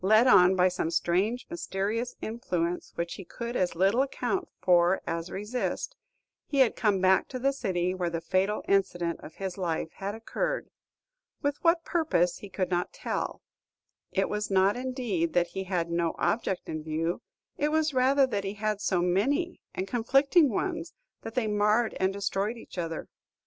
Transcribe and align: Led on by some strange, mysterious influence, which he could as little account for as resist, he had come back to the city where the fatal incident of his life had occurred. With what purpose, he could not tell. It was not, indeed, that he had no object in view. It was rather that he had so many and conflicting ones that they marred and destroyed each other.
Led 0.03 0.25
on 0.25 0.55
by 0.55 0.67
some 0.67 0.89
strange, 0.89 1.45
mysterious 1.47 2.15
influence, 2.23 2.91
which 2.95 3.13
he 3.13 3.23
could 3.23 3.55
as 3.55 3.75
little 3.75 4.01
account 4.01 4.47
for 4.59 4.99
as 5.05 5.29
resist, 5.29 5.95
he 6.47 6.57
had 6.57 6.75
come 6.75 6.99
back 6.99 7.27
to 7.27 7.37
the 7.37 7.53
city 7.53 7.93
where 7.93 8.09
the 8.09 8.19
fatal 8.19 8.63
incident 8.67 9.19
of 9.19 9.35
his 9.35 9.59
life 9.59 9.91
had 9.97 10.15
occurred. 10.15 10.71
With 11.43 11.57
what 11.63 11.85
purpose, 11.85 12.37
he 12.39 12.49
could 12.49 12.71
not 12.71 12.91
tell. 12.93 13.43
It 14.11 14.27
was 14.27 14.49
not, 14.49 14.75
indeed, 14.75 15.33
that 15.33 15.49
he 15.49 15.65
had 15.65 15.91
no 15.91 16.15
object 16.17 16.67
in 16.67 16.81
view. 16.83 17.21
It 17.59 17.69
was 17.71 17.93
rather 17.93 18.25
that 18.25 18.43
he 18.43 18.55
had 18.55 18.81
so 18.81 19.03
many 19.03 19.61
and 19.75 19.87
conflicting 19.87 20.49
ones 20.49 20.93
that 21.21 21.35
they 21.35 21.45
marred 21.45 21.95
and 21.99 22.11
destroyed 22.11 22.57
each 22.57 22.79
other. 22.79 23.07